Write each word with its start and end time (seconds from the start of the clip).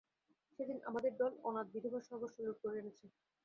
সেদিন 0.59 0.77
আমাদের 0.85 1.11
দল 1.17 1.31
অনাথা 1.43 1.71
বিধবার 1.73 2.03
সর্বস্ব 2.09 2.37
লুঠ 2.45 2.57
করে 2.61 2.77
এনেছে। 2.81 3.05